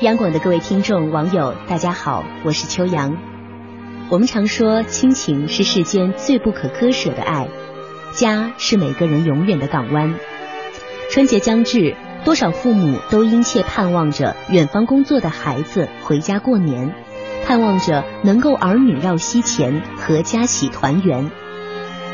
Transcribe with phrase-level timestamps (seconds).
[0.00, 3.16] 央广的各位听众、网友，大家好，我是秋阳。
[4.08, 7.46] 我们常说，亲情是世间最不可割舍的爱，
[8.12, 10.16] 家是每个人永远的港湾。
[11.12, 11.94] 春节将至，
[12.24, 16.92] 多少父母都殷切盼望着远方工作的孩子回家过年，
[17.46, 21.30] 盼望着能够儿女绕膝前，阖家喜团圆。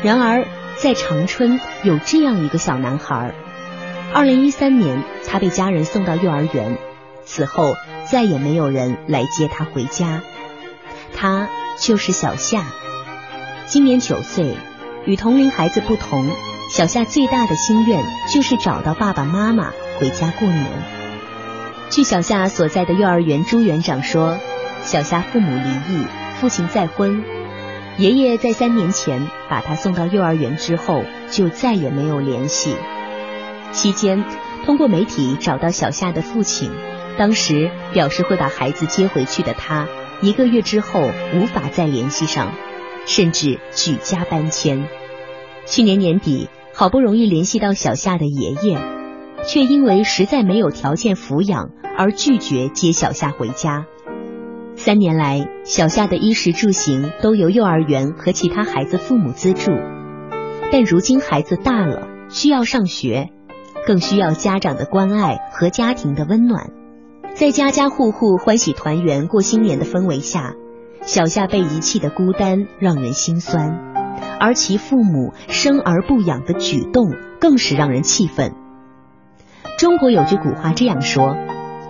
[0.03, 0.45] 然而，
[0.75, 3.33] 在长春有这样一个小男孩，
[4.13, 6.77] 二零一三年，他被家人送到幼儿园，
[7.33, 7.77] 此后
[8.11, 10.21] 再也没有人来接他回家。
[11.15, 11.47] 他
[11.79, 12.65] 就是小夏，
[13.67, 14.53] 今年九岁。
[15.05, 16.29] 与同龄孩子不同，
[16.71, 20.65] 小夏最大的心愿就是找到爸爸妈妈回家过年。
[21.89, 24.37] 据小夏所在的幼儿园朱园长说，
[24.83, 26.05] 小夏父母离异，
[26.39, 27.23] 父亲再婚。
[27.97, 32.75] 爷爷在三年前把他送到幼儿园之后，就再也没有联系。
[33.71, 34.23] 期间，
[34.65, 36.71] 通过媒体找到小夏的父亲，
[37.17, 39.87] 当时表示会把孩子接回去的他，
[40.21, 42.51] 一个月之后无法再联系上，
[43.05, 44.87] 甚至举家搬迁。
[45.65, 48.79] 去年年底，好不容易联系到小夏的爷爷，
[49.45, 53.85] 却因为实在没有条件抚养而拒绝接小夏回家。
[54.75, 59.71] 三年来，小夏的衣食住行都由幼儿园和其他孩子父母资助，
[60.71, 63.29] 但如今孩子大了，需要上学，
[63.85, 66.71] 更需要家长的关爱和家庭的温暖。
[67.35, 70.53] 在家家户户欢喜团圆过新年的氛围下，
[71.01, 73.79] 小夏被遗弃的孤单让人心酸，
[74.39, 78.53] 而其父母生而不养的举动更是让人气愤。
[79.77, 81.35] 中国有句古话这样说：“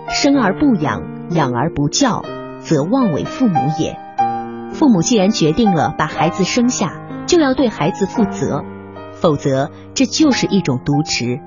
[0.08, 2.24] 生而不养，养而不教。”
[2.62, 3.98] 则妄为父母也。
[4.70, 6.92] 父母既然决定了把孩子生下，
[7.26, 8.62] 就要对孩子负责，
[9.14, 11.40] 否则这就是一种渎职。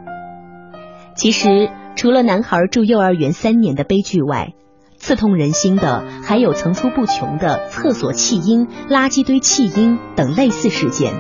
[1.16, 4.54] 其实，除了男孩住幼儿园三年的悲剧外，
[4.98, 11.14] 刺痛人心的还有层出不穷的厕所弃婴、垃圾堆弃婴等类似事件。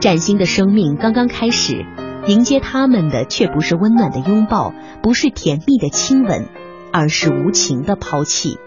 [0.00, 1.86] 崭新的生命刚刚开始，
[2.26, 6.48] 迎接他们的却不是温暖的拥抱，不是甜蜜的亲吻，
[6.92, 8.58] 而是无情的抛弃。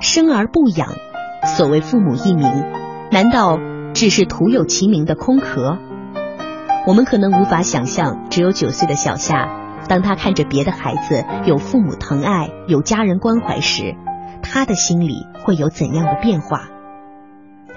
[0.00, 0.88] 生而不养，
[1.56, 2.50] 所谓父母一名，
[3.12, 3.60] 难道
[3.92, 5.78] 只是徒有其名的空壳？
[6.86, 9.48] 我们可能无法想象，只有九岁的小夏，
[9.88, 13.94] 当他看着别的孩子有父母疼爱、有家人关怀时，
[14.42, 16.68] 他的心里会有怎样的变化。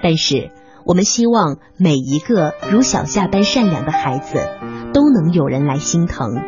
[0.02, 0.50] 但是，
[0.84, 4.46] 我们希望每一个如小夏般善良的孩子，
[4.92, 6.42] 都能有人来心疼，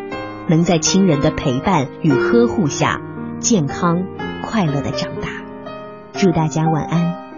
[0.47, 3.01] 能在亲人的陪伴与呵护下，
[3.39, 4.03] 健康
[4.43, 5.29] 快乐的长大。
[6.13, 7.30] 祝大家晚安。